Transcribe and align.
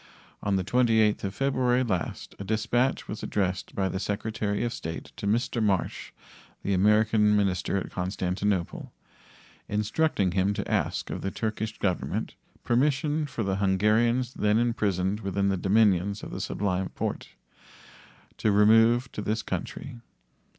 On 0.41 0.55
the 0.55 0.63
28th 0.63 1.23
of 1.25 1.35
February 1.35 1.83
last 1.83 2.33
a 2.39 2.43
dispatch 2.43 3.07
was 3.07 3.21
addressed 3.21 3.75
by 3.75 3.87
the 3.87 3.99
Secretary 3.99 4.63
of 4.63 4.73
State 4.73 5.11
to 5.17 5.27
Mr. 5.27 5.61
Marsh, 5.61 6.11
the 6.63 6.73
American 6.73 7.35
minister 7.35 7.77
at 7.77 7.91
Constantinople, 7.91 8.91
instructing 9.69 10.31
him 10.31 10.55
to 10.55 10.67
ask 10.67 11.11
of 11.11 11.21
the 11.21 11.29
Turkish 11.29 11.77
Government 11.77 12.33
permission 12.63 13.27
for 13.27 13.43
the 13.43 13.57
Hungarians 13.57 14.33
then 14.33 14.57
imprisoned 14.57 15.19
within 15.19 15.49
the 15.49 15.55
dominions 15.57 16.23
of 16.23 16.31
the 16.31 16.41
Sublime 16.41 16.89
Porte 16.89 17.29
to 18.37 18.51
remove 18.51 19.11
to 19.11 19.21
this 19.21 19.43
country. 19.43 19.99